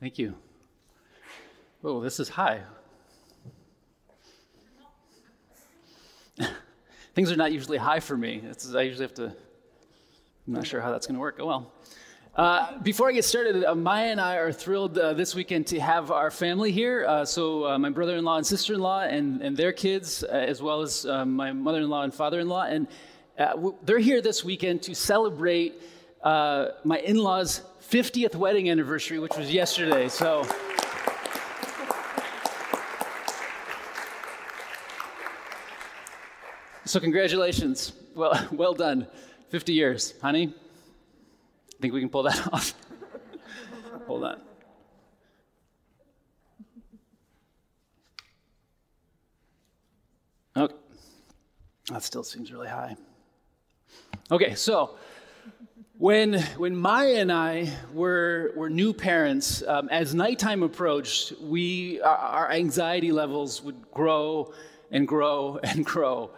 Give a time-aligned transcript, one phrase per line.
[0.00, 0.34] Thank you.
[1.84, 2.62] Oh, this is high.
[7.14, 8.40] Things are not usually high for me.
[8.44, 9.34] It's, I usually have to, I'm
[10.54, 11.36] not sure how that's going to work.
[11.38, 11.70] Oh, well.
[12.34, 15.80] Uh, before I get started, uh, Maya and I are thrilled uh, this weekend to
[15.80, 17.04] have our family here.
[17.06, 20.24] Uh, so, uh, my brother in law and sister in law, and, and their kids,
[20.24, 22.62] uh, as well as my mother in law and father in law.
[22.62, 22.88] And
[23.36, 25.74] w- they're here this weekend to celebrate
[26.22, 30.08] Uh, my in law's 50th wedding anniversary, which was yesterday.
[30.08, 30.44] So,
[36.84, 37.92] so congratulations.
[38.14, 39.06] Well, well done.
[39.48, 40.54] 50 years, honey.
[40.54, 42.74] I think we can pull that off?
[44.06, 44.40] Hold on.
[50.56, 50.74] Okay.
[51.90, 52.96] That still seems really high.
[54.30, 54.96] Okay, so
[56.00, 62.16] when, when Maya and I were, were new parents, um, as nighttime approached, we, our,
[62.16, 64.54] our, anxiety levels would grow
[64.90, 66.30] and grow and grow.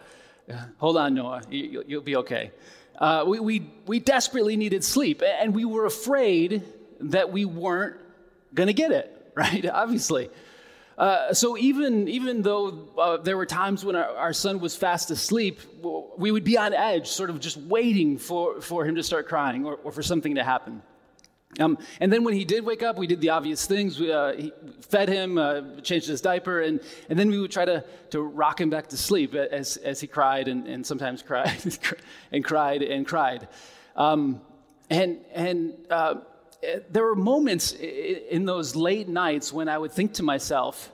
[0.51, 2.51] Uh, hold on, Noah, you, you'll be okay.
[2.97, 6.63] Uh, we, we, we desperately needed sleep, and we were afraid
[6.99, 7.95] that we weren't
[8.53, 9.65] going to get it, right?
[9.65, 10.29] Obviously.
[10.97, 15.09] Uh, so even, even though uh, there were times when our, our, son was fast
[15.09, 15.59] asleep,
[16.17, 19.65] we would be on edge, sort of just waiting for, for him to start crying
[19.65, 20.81] or, or for something to happen.
[21.59, 23.99] Um, and then when he did wake up, we did the obvious things.
[23.99, 24.49] We uh,
[24.81, 28.59] fed him, uh, changed his diaper, and, and then we would try to, to rock
[28.59, 31.79] him back to sleep as, as he cried and, and sometimes cried
[32.31, 33.47] and cried and cried.
[33.95, 34.41] Um,
[34.89, 36.15] and and uh,
[36.89, 40.91] there were moments in those late nights when I would think to myself,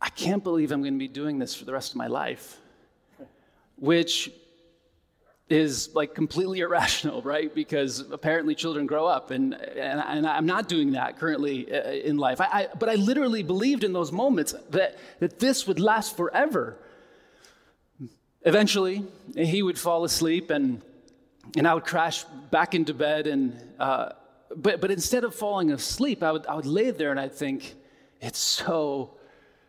[0.00, 2.58] I can't believe I'm going to be doing this for the rest of my life,
[3.76, 4.30] which
[5.48, 7.52] is like completely irrational, right?
[7.54, 12.16] Because apparently children grow up, and, and, and I'm not doing that currently uh, in
[12.16, 12.40] life.
[12.40, 16.76] I, I, but I literally believed in those moments that, that this would last forever.
[18.42, 20.80] Eventually, he would fall asleep, and,
[21.56, 23.26] and I would crash back into bed.
[23.26, 24.10] And, uh,
[24.56, 27.74] but, but instead of falling asleep, I would, I would lay there and I'd think,
[28.20, 29.14] it's so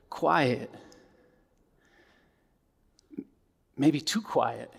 [0.09, 0.73] quiet.
[3.77, 4.73] Maybe too quiet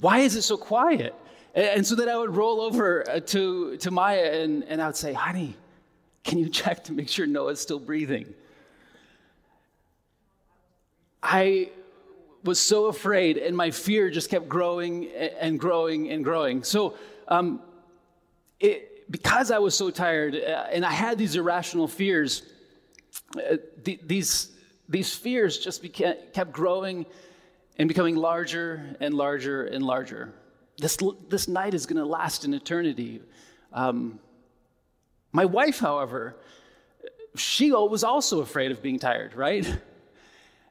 [0.00, 1.14] why is it so quiet?
[1.54, 4.96] And so then I would roll over uh, to, to Maya and, and I would
[4.96, 5.56] say, honey,
[6.22, 8.34] can you check to make sure Noah's still breathing?
[11.22, 11.70] I
[12.44, 16.62] was so afraid, and my fear just kept growing and growing and growing.
[16.62, 16.96] So,
[17.26, 17.60] um,
[18.60, 22.42] it, because I was so tired uh, and I had these irrational fears,
[23.36, 24.50] uh, the, these,
[24.88, 27.06] these fears just kept growing
[27.78, 30.32] and becoming larger and larger and larger.
[30.78, 33.22] This, this night is going to last an eternity.
[33.72, 34.18] Um,
[35.32, 36.36] my wife, however,
[37.36, 39.66] she was also afraid of being tired, right?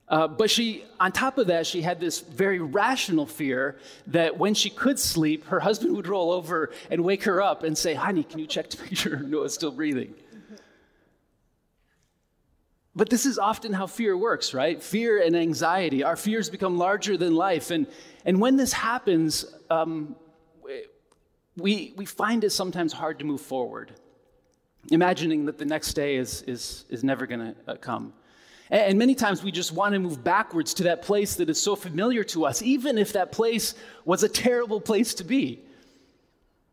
[0.08, 3.78] Uh, but she, on top of that, she had this very rational fear
[4.08, 7.76] that when she could sleep, her husband would roll over and wake her up and
[7.76, 10.14] say, Honey, can you check to make sure Noah's still breathing?
[12.96, 14.82] But this is often how fear works, right?
[14.82, 16.04] Fear and anxiety.
[16.04, 17.70] Our fears become larger than life.
[17.70, 17.88] And,
[18.24, 20.16] and when this happens, um,
[21.58, 23.92] we, we find it sometimes hard to move forward,
[24.92, 28.14] imagining that the next day is, is, is never going to uh, come.
[28.70, 31.76] And, many times we just want to move backwards to that place that is so
[31.76, 35.60] familiar to us, even if that place was a terrible place to be.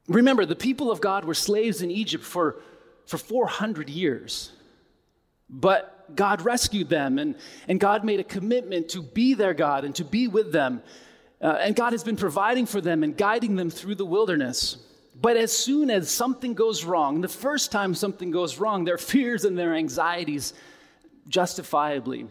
[0.09, 2.57] Remember, the people of God were slaves in Egypt for,
[3.07, 4.53] for 400 years.
[5.51, 7.35] But God rescued them, and,
[7.69, 10.83] and God made a commitment to be their God and to be with them.
[11.41, 14.79] Uh, and God has been providing for them and guiding them through the wilderness.
[15.21, 19.45] But as soon as something goes wrong, the first time something goes wrong, their fears
[19.45, 20.55] and their anxieties
[21.29, 22.27] justifiably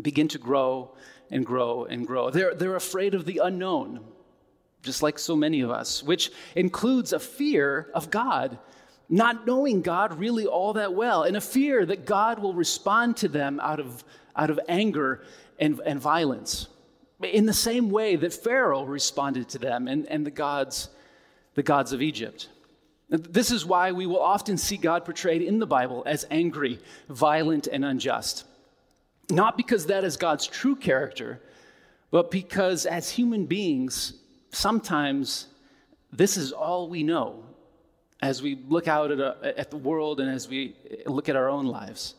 [0.00, 0.94] begin to grow
[1.30, 2.30] and grow and grow.
[2.30, 4.00] They're, they're afraid of the unknown,
[4.82, 8.58] just like so many of us, which includes a fear of God
[9.12, 13.28] not knowing God really all that well, and a fear that God will respond to
[13.28, 14.02] them out of,
[14.34, 15.22] out of anger
[15.58, 16.68] and, and violence.
[17.22, 20.88] In the same way that Pharaoh responded to them and, and the, gods,
[21.54, 22.48] the gods of Egypt.
[23.12, 26.78] This is why we will often see God portrayed in the Bible as angry,
[27.10, 28.44] violent, and unjust.
[29.28, 31.38] Not because that is God's true character,
[32.10, 34.14] but because as human beings,
[34.50, 35.46] sometimes
[36.10, 37.44] this is all we know
[38.22, 40.74] as we look out at, a, at the world and as we
[41.04, 42.14] look at our own lives.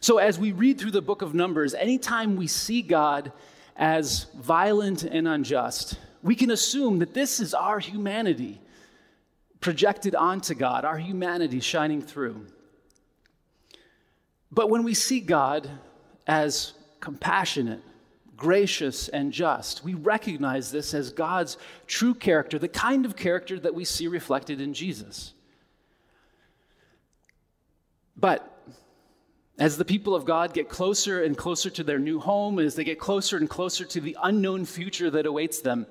[0.00, 3.32] So, as we read through the book of Numbers, anytime we see God
[3.76, 8.60] as violent and unjust, we can assume that this is our humanity.
[9.60, 12.46] Projected onto God, our humanity shining through.
[14.50, 15.68] But when we see God
[16.26, 17.82] as compassionate,
[18.36, 23.74] gracious, and just, we recognize this as God's true character, the kind of character that
[23.74, 25.34] we see reflected in Jesus.
[28.16, 28.54] But
[29.58, 32.84] as the people of God get closer and closer to their new home, as they
[32.84, 35.86] get closer and closer to the unknown future that awaits them,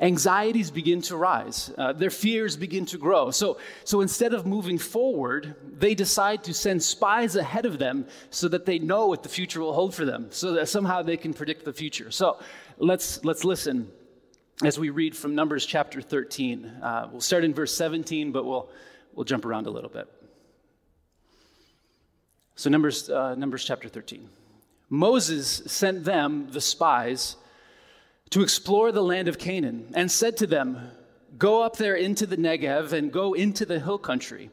[0.00, 1.72] anxieties begin to rise.
[1.76, 3.30] Uh, their fears begin to grow.
[3.30, 8.48] So, so instead of moving forward, they decide to send spies ahead of them so
[8.48, 11.32] that they know what the future will hold for them, so that somehow they can
[11.34, 12.10] predict the future.
[12.10, 12.38] So
[12.78, 13.90] let's, let's listen
[14.64, 16.66] as we read from Numbers chapter 13.
[16.66, 18.68] Uh, we'll start in verse 17, but we'll,
[19.14, 20.08] we'll jump around a little bit.
[22.58, 24.30] So, Numbers, uh, Numbers chapter 13.
[24.88, 27.36] Moses sent them, the spies,
[28.30, 30.90] to explore the land of Canaan and said to them,
[31.38, 34.50] Go up there into the Negev and go into the hill country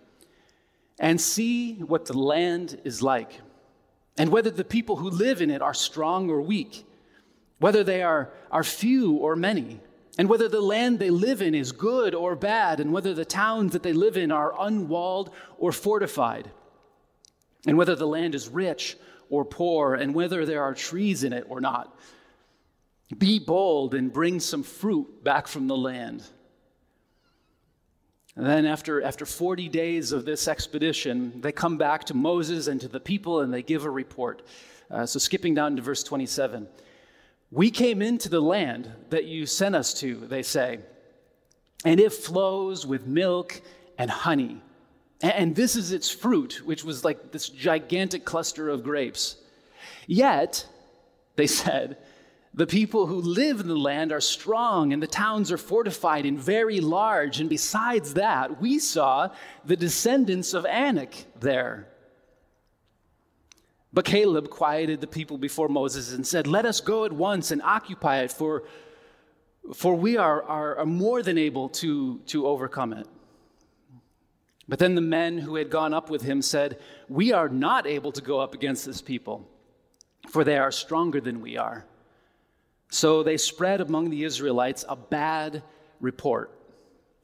[0.99, 3.41] and see what the land is like,
[4.17, 6.85] and whether the people who live in it are strong or weak,
[7.59, 9.79] whether they are, are few or many,
[10.17, 13.73] and whether the land they live in is good or bad, and whether the towns
[13.73, 16.51] that they live in are unwalled or fortified
[17.65, 18.97] and whether the land is rich
[19.29, 21.97] or poor, and whether there are trees in it or not.
[23.17, 26.23] Be bold and bring some fruit back from the land.
[28.35, 32.81] And then, after, after 40 days of this expedition, they come back to Moses and
[32.81, 34.41] to the people and they give a report.
[34.89, 36.67] Uh, so, skipping down to verse 27.
[37.51, 40.79] We came into the land that you sent us to, they say,
[41.85, 43.61] and it flows with milk
[43.99, 44.61] and honey.
[45.21, 49.35] And this is its fruit, which was like this gigantic cluster of grapes.
[50.07, 50.65] Yet,
[51.35, 51.97] they said,
[52.55, 56.37] the people who live in the land are strong, and the towns are fortified and
[56.37, 57.39] very large.
[57.39, 59.29] And besides that, we saw
[59.65, 61.87] the descendants of Anak there.
[63.91, 67.61] But Caleb quieted the people before Moses and said, Let us go at once and
[67.61, 68.63] occupy it, for,
[69.73, 73.07] for we are, are, are more than able to, to overcome it.
[74.67, 76.79] But then the men who had gone up with him said,
[77.09, 79.49] We are not able to go up against this people,
[80.29, 81.85] for they are stronger than we are.
[82.93, 85.63] So they spread among the Israelites a bad
[85.99, 86.51] report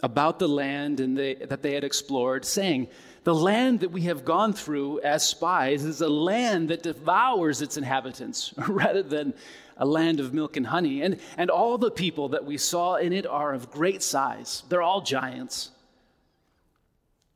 [0.02, 2.88] about the land and they, that they had explored, saying,
[3.24, 7.78] The land that we have gone through as spies is a land that devours its
[7.78, 9.36] inhabitants rather than
[9.78, 11.04] a land of milk and honey.
[11.04, 14.82] And, and all the people that we saw in it are of great size, they're
[14.82, 15.70] all giants.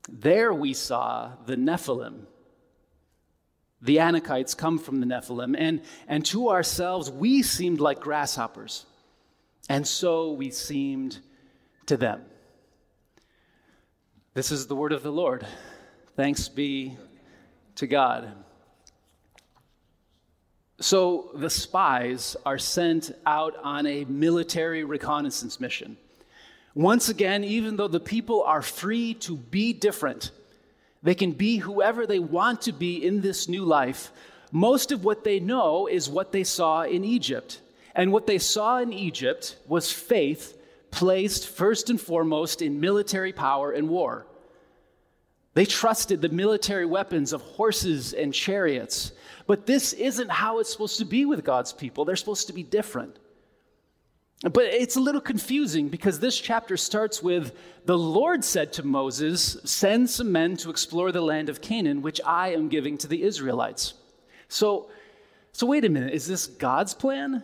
[0.09, 2.25] There we saw the Nephilim.
[3.83, 8.85] The Anakites come from the Nephilim, and, and to ourselves we seemed like grasshoppers,
[9.67, 11.19] and so we seemed
[11.87, 12.21] to them.
[14.35, 15.45] This is the word of the Lord.
[16.15, 16.97] Thanks be
[17.75, 18.31] to God.
[20.79, 25.97] So the spies are sent out on a military reconnaissance mission.
[26.73, 30.31] Once again, even though the people are free to be different,
[31.03, 34.11] they can be whoever they want to be in this new life.
[34.51, 37.59] Most of what they know is what they saw in Egypt.
[37.93, 40.57] And what they saw in Egypt was faith
[40.91, 44.25] placed first and foremost in military power and war.
[45.55, 49.11] They trusted the military weapons of horses and chariots.
[49.45, 52.05] But this isn't how it's supposed to be with God's people.
[52.05, 53.17] They're supposed to be different.
[54.43, 59.57] But it's a little confusing because this chapter starts with the Lord said to Moses,
[59.63, 63.23] Send some men to explore the land of Canaan, which I am giving to the
[63.23, 63.93] Israelites.
[64.49, 64.89] So,
[65.53, 67.41] so wait a minute, is this God's plan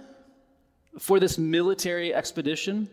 [0.99, 2.89] for this military expedition?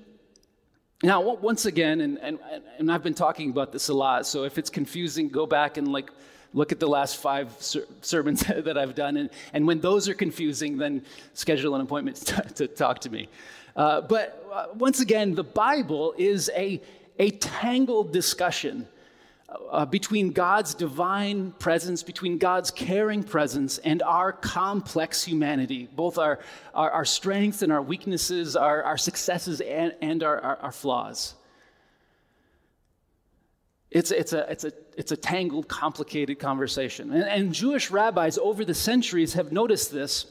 [1.03, 2.39] Now, once again, and, and,
[2.79, 5.89] and I've been talking about this a lot, so if it's confusing, go back and
[5.89, 6.11] like
[6.55, 9.17] look at the last five ser- sermons that I've done.
[9.17, 13.29] And, and when those are confusing, then schedule an appointment to, to talk to me.
[13.77, 16.81] Uh, but uh, once again, the Bible is a,
[17.19, 18.89] a tangled discussion
[19.71, 26.41] uh, between God's divine presence, between God's caring presence, and our complex humanity, both our,
[26.75, 31.35] our, our strengths and our weaknesses, our, our successes and, and our, our, our flaws.
[33.91, 37.13] It's, it's, a, it's, a, it's a tangled, complicated conversation.
[37.13, 40.27] And, and Jewish rabbis over the centuries have noticed this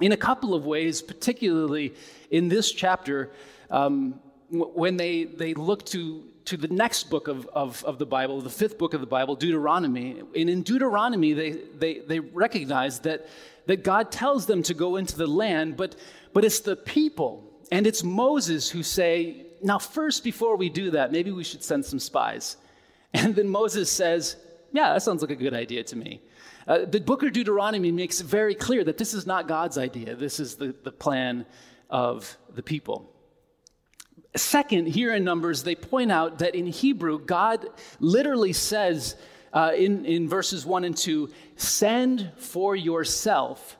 [0.00, 1.94] in a couple of ways, particularly
[2.30, 3.30] in this chapter,
[3.70, 8.40] um, when they, they look to, to the next book of, of, of, the Bible,
[8.40, 10.20] the fifth book of the Bible, Deuteronomy.
[10.36, 13.26] And in Deuteronomy, they, they, they recognize that,
[13.66, 15.96] that God tells them to go into the land, but,
[16.32, 21.12] but it's the people and it's Moses who say, Now, first, before we do that,
[21.12, 22.56] maybe we should send some spies.
[23.14, 24.36] And then Moses says,
[24.72, 26.20] Yeah, that sounds like a good idea to me.
[26.66, 30.16] Uh, the book of Deuteronomy makes it very clear that this is not God's idea,
[30.16, 31.46] this is the, the plan
[31.88, 33.12] of the people.
[34.34, 37.66] Second, here in Numbers, they point out that in Hebrew, God
[38.00, 39.16] literally says
[39.52, 43.78] uh, in, in verses 1 and 2 send for yourself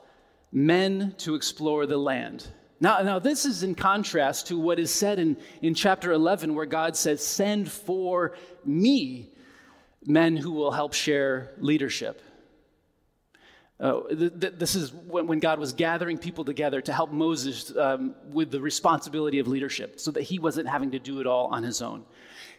[0.51, 2.47] men to explore the land.
[2.79, 6.65] Now, now, this is in contrast to what is said in, in chapter 11, where
[6.65, 9.31] God says, Send for me
[10.05, 12.21] men who will help share leadership.
[13.79, 17.75] Uh, th- th- this is when, when, God was gathering people together to help Moses
[17.77, 21.47] um, with the responsibility of leadership so that he wasn't having to do it all
[21.47, 22.03] on his own.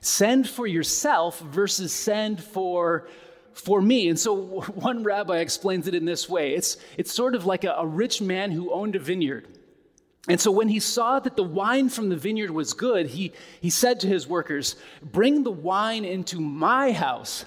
[0.00, 3.08] Send for yourself versus send for
[3.52, 4.08] for me.
[4.08, 4.36] And so
[4.74, 8.20] one rabbi explains it in this way it's, it's sort of like a, a rich
[8.20, 9.48] man who owned a vineyard.
[10.28, 13.70] And so when he saw that the wine from the vineyard was good, he, he
[13.70, 17.46] said to his workers, Bring the wine into my house.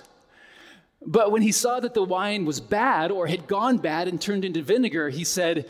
[1.03, 4.46] But when he saw that the wine was bad or had gone bad and turned
[4.46, 5.70] into vinegar, he said,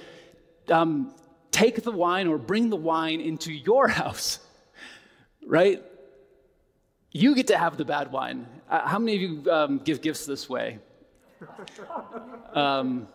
[0.69, 1.13] um,
[1.51, 4.39] Take the wine or bring the wine into your house.
[5.43, 5.83] Right?
[7.11, 8.47] You get to have the bad wine.
[8.69, 10.79] Uh, how many of you um, give gifts this way?
[12.53, 13.07] Um,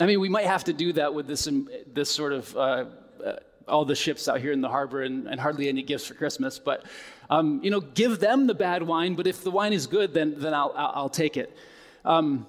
[0.00, 2.84] I mean, we might have to do that with this, um, this sort of uh,
[3.24, 3.36] uh,
[3.70, 6.58] all the ships out here in the harbor and, and hardly any gifts for Christmas.
[6.58, 6.84] But,
[7.30, 10.34] um, you know, give them the bad wine, but if the wine is good, then,
[10.36, 11.56] then I'll, I'll, take it.
[12.04, 12.46] Um,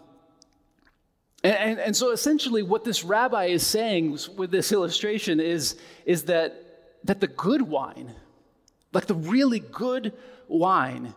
[1.44, 6.24] and, and, and, so essentially, what this rabbi is saying with this illustration is, is
[6.24, 6.56] that,
[7.04, 8.14] that the good wine,
[8.94, 10.14] like the really good
[10.48, 11.14] wine,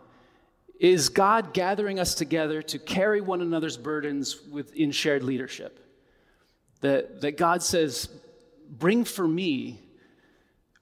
[0.78, 5.80] is God gathering us together to carry one another's burdens within shared leadership.
[6.80, 8.08] That, that God says,
[8.68, 9.83] bring for me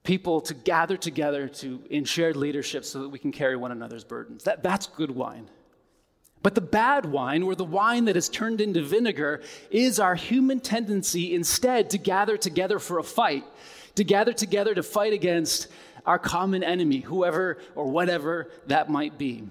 [0.03, 4.05] people to gather together to, in shared leadership so that we can carry one another's
[4.05, 4.45] burdens.
[4.45, 5.49] That, that's good wine.
[6.43, 10.59] But the bad wine, or the wine that is turned into vinegar, is our human
[10.59, 13.45] tendency instead to gather together for a fight,
[13.95, 15.69] to gather together to fight against
[16.05, 19.45] our common enemy, whoever or whatever that might be.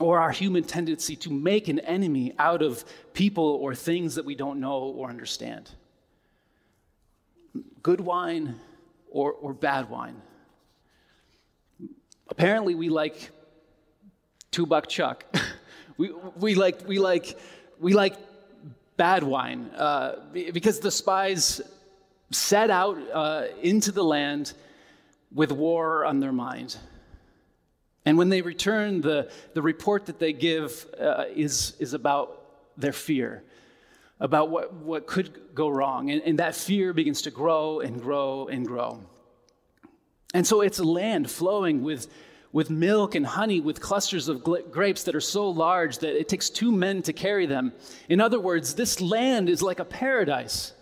[0.00, 4.34] Or our human tendency to make an enemy out of people or things that we
[4.34, 5.70] don't know or understand
[7.82, 8.60] good wine
[9.10, 10.20] or, or bad wine.
[12.28, 13.30] Apparently, we like
[14.50, 15.24] two buck chuck.
[15.96, 17.38] we, we, like, we, like,
[17.80, 18.16] we like
[18.96, 21.60] bad wine uh, because the spies
[22.30, 24.52] set out uh, into the land
[25.32, 26.76] with war on their mind.
[28.04, 32.40] And when they return, the, the report that they give uh, is, is about
[32.76, 33.42] their fear
[34.20, 36.10] about what, what could go wrong.
[36.10, 39.00] And, and that fear begins to grow and grow and grow.
[40.34, 42.06] And so it's a land flowing with,
[42.52, 46.50] with milk and honey, with clusters of grapes that are so large that it takes
[46.50, 47.72] two men to carry them.
[48.08, 50.72] In other words, this land is like a paradise.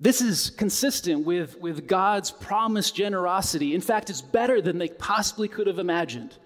[0.00, 3.74] This is consistent with, with God's promised generosity.
[3.74, 6.36] In fact, it's better than they possibly could have imagined.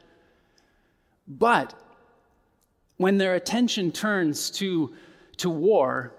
[1.27, 1.75] But
[2.97, 4.93] when their attention turns to
[5.41, 6.15] to war,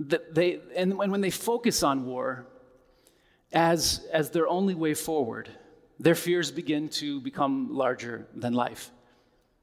[0.00, 2.46] that they, and when they focus on war
[3.52, 5.48] as, as their only way forward,
[5.98, 8.90] their fears begin to become larger than life.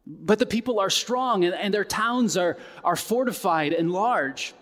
[0.08, 4.54] But the people are strong and, and their towns are, are fortified and large.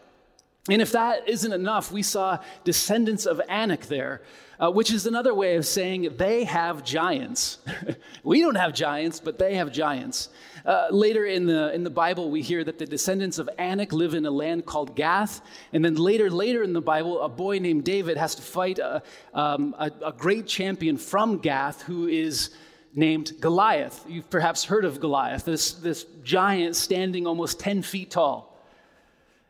[0.70, 4.22] And if that isn't enough, we saw descendants of Anak there,
[4.60, 7.60] uh, which is another way of saying they have giants.
[8.24, 10.30] we don't have giants, but they have giants.
[10.66, 14.14] Uh, later in the, in the Bible, we hear that the descendants of Anak live
[14.14, 15.42] in a land called Gath.
[15.72, 19.02] And then later, later in the Bible, a boy named David has to fight a,
[19.34, 22.50] um, a, a great champion from Gath who is
[22.94, 24.04] named Goliath.
[24.10, 28.60] You've perhaps heard of Goliath, this, this giant standing almost 10 feet tall.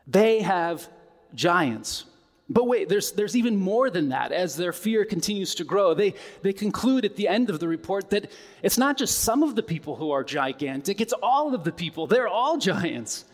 [0.06, 0.88] They have
[1.34, 2.06] giants.
[2.50, 5.94] But wait, there's, there's even more than that as their fear continues to grow.
[5.94, 6.14] They,
[6.44, 8.32] they conclude at the end of the report that
[8.64, 12.08] it's not just some of the people who are gigantic, it's all of the people.
[12.08, 13.26] They're all giants.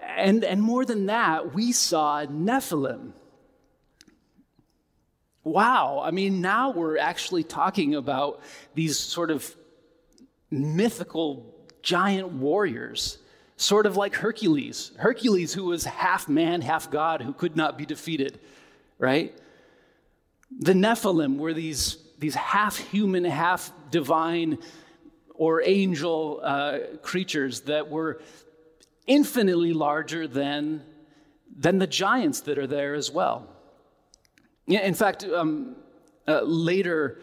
[0.00, 3.12] And, and more than that, we saw Nephilim.
[5.44, 8.40] Wow, I mean, now we're actually talking about
[8.74, 9.56] these sort of
[10.52, 13.18] mythical giant warriors
[13.62, 14.92] sort of like Hercules.
[14.96, 18.38] Hercules, who was half man, half God, who could not be defeated,
[18.98, 19.32] right?
[20.58, 24.58] The Nephilim were these, these half human, half divine
[25.34, 28.20] or angel uh, creatures that were
[29.06, 30.82] infinitely larger than,
[31.56, 33.48] than the giants that are there as well.
[34.66, 35.76] In fact, um,
[36.24, 37.18] Uh, later,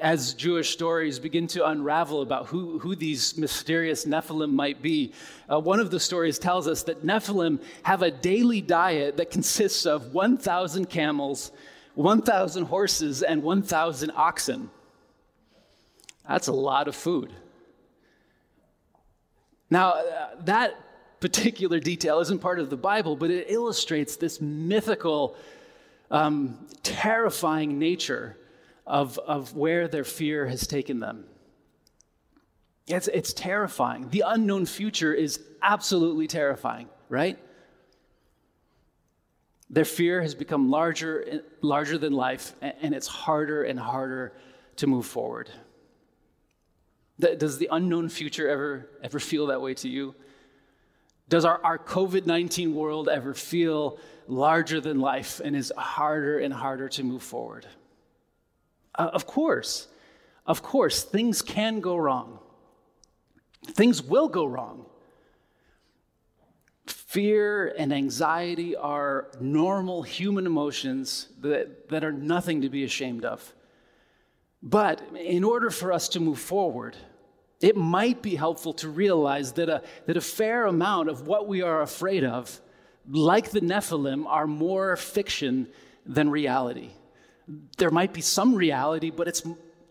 [0.00, 5.12] as Jewish stories begin to unravel about who, who these mysterious Nephilim might be,
[5.50, 9.86] uh, one of the stories tells us that Nephilim have a daily diet that consists
[9.86, 11.50] of 1,000 camels,
[11.94, 14.70] 1,000 horses, and 1,000 oxen.
[16.28, 17.32] That's a lot of food.
[19.70, 20.76] Now, uh, that
[21.20, 25.36] particular detail isn't part of the Bible, but it illustrates this mythical,
[26.10, 28.36] um, terrifying nature
[28.86, 31.24] of, of where their fear has taken them.
[32.86, 34.08] It's, it's terrifying.
[34.10, 37.38] The unknown future is absolutely terrifying, right?
[39.70, 44.34] Their fear has become larger, larger than life, and it's harder and harder
[44.76, 45.50] to move forward.
[47.18, 50.14] Does the unknown future ever, ever feel that way to you?
[51.28, 56.52] Does our, our COVID 19 world ever feel larger than life and is harder and
[56.52, 57.66] harder to move forward?
[58.94, 59.88] Uh, of course,
[60.46, 62.38] of course, things can go wrong.
[63.66, 64.86] Things will go wrong.
[66.86, 73.54] Fear and anxiety are normal human emotions that, that are nothing to be ashamed of.
[74.62, 76.96] But in order for us to move forward,
[77.60, 81.62] it might be helpful to realize that a, that a fair amount of what we
[81.62, 82.60] are afraid of,
[83.08, 85.68] like the Nephilim, are more fiction
[86.04, 86.90] than reality.
[87.76, 89.42] There might be some reality, but it's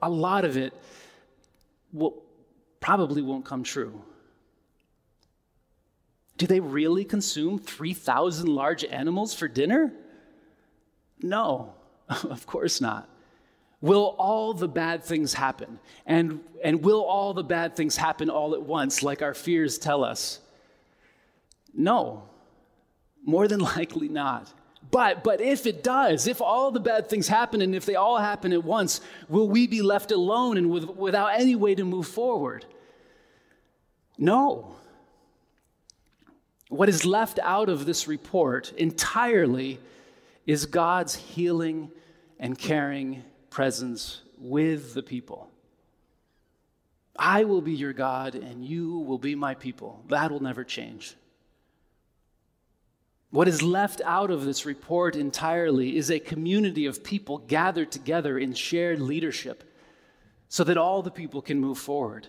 [0.02, 0.74] a lot of it
[1.92, 2.24] will,
[2.80, 4.02] probably won't come true.
[6.38, 9.94] Do they really consume 3,000 large animals for dinner?
[11.22, 11.74] No,
[12.10, 13.08] of course not.
[13.80, 15.80] Will all the bad things happen?
[16.06, 20.04] And, and will all the bad things happen all at once, like our fears tell
[20.04, 20.40] us?
[21.74, 22.24] No,
[23.24, 24.52] more than likely not.
[24.92, 28.18] But, but if it does, if all the bad things happen and if they all
[28.18, 32.08] happen at once, will we be left alone and with, without any way to move
[32.08, 32.66] forward?
[34.18, 34.76] No.
[36.70, 39.80] What is left out of this report entirely
[40.46, 41.92] is God's healing
[42.40, 45.50] and caring presence with the people.
[47.18, 50.04] I will be your God and you will be my people.
[50.10, 51.16] That will never change.
[53.34, 58.38] What is left out of this report entirely is a community of people gathered together
[58.38, 59.64] in shared leadership
[60.50, 62.28] so that all the people can move forward.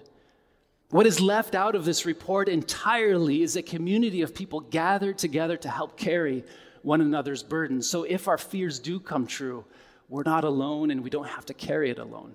[0.89, 5.59] What is left out of this report entirely is a community of people gathered together
[5.59, 6.43] to help carry
[6.81, 7.87] one another's burdens.
[7.87, 9.67] So if our fears do come true,
[10.09, 12.35] we're not alone and we don't have to carry it alone.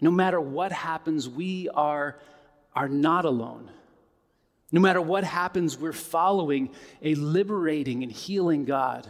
[0.00, 2.18] No matter what happens, we are,
[2.74, 3.70] are not alone.
[4.72, 6.70] No matter what happens, we're following
[7.02, 9.06] a liberating and healing God.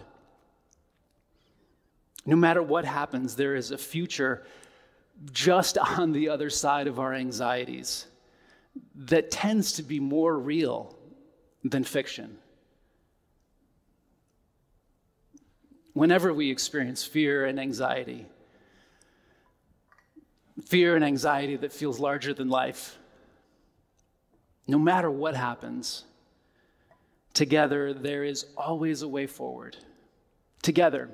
[2.27, 4.45] No matter what happens, there is a future
[5.33, 8.07] just on the other side of our anxieties
[8.95, 10.97] that tends to be more real
[11.63, 12.39] than fiction.
[15.93, 18.27] whenever we experience fear and anxiety,
[20.65, 22.99] fear and anxiety that feels larger than life,
[24.67, 26.05] no matter what happens,
[27.35, 29.77] together there is always a way forward.
[30.63, 31.11] Together,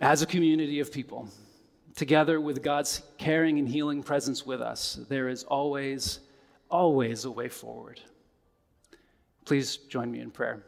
[0.00, 1.28] as a community of people,
[1.94, 6.20] together with God's caring and healing presence with us, there is always,
[6.70, 8.00] always a way forward.
[9.44, 10.62] Please join me in prayer.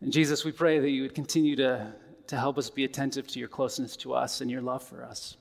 [0.00, 1.92] And Jesus, we pray that you would continue to,
[2.26, 5.36] to help us be attentive to your closeness to us and your love for us.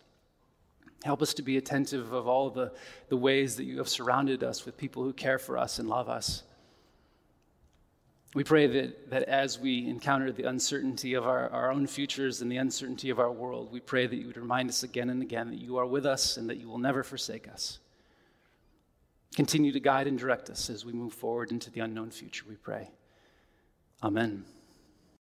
[1.04, 2.72] Help us to be attentive of all the,
[3.08, 6.10] the ways that you have surrounded us with people who care for us and love
[6.10, 6.44] us.
[8.36, 12.52] We pray that, that as we encounter the uncertainty of our, our own futures and
[12.52, 15.50] the uncertainty of our world, we pray that you would remind us again and again
[15.50, 17.80] that you are with us and that you will never forsake us.
[19.36, 22.56] Continue to guide and direct us as we move forward into the unknown future, we
[22.56, 22.90] pray.
[24.04, 24.44] Amen.